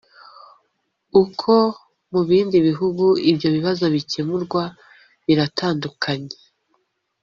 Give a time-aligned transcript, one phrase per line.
[1.23, 1.53] uko
[2.11, 4.63] mu bindi bihugu ibyo bibazo bikemurwa
[5.25, 6.35] biratandukanye.